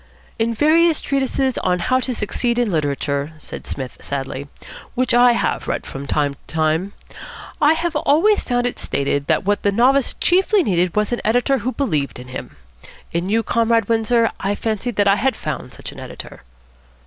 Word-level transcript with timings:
"In 0.39 0.55
various 0.55 0.99
treatises 0.99 1.59
on 1.59 1.77
'How 1.77 1.99
to 1.99 2.15
Succeed 2.15 2.57
in 2.57 2.71
Literature,'" 2.71 3.33
said 3.37 3.67
Psmith 3.67 3.99
sadly, 4.01 4.47
"which 4.95 5.13
I 5.13 5.33
have 5.33 5.67
read 5.67 5.85
from 5.85 6.07
time 6.07 6.33
to 6.33 6.39
time, 6.47 6.93
I 7.61 7.73
have 7.73 7.95
always 7.95 8.39
found 8.39 8.65
it 8.65 8.79
stated 8.79 9.27
that 9.27 9.45
what 9.45 9.61
the 9.61 9.71
novice 9.71 10.15
chiefly 10.19 10.63
needed 10.63 10.95
was 10.95 11.11
an 11.11 11.21
editor 11.23 11.59
who 11.59 11.71
believed 11.71 12.17
in 12.17 12.29
him. 12.29 12.55
In 13.11 13.29
you, 13.29 13.43
Comrade 13.43 13.87
Windsor, 13.89 14.31
I 14.39 14.55
fancied 14.55 14.95
that 14.95 15.07
I 15.07 15.17
had 15.17 15.35
found 15.35 15.71
such 15.75 15.91
an 15.91 15.99
editor." 15.99 16.41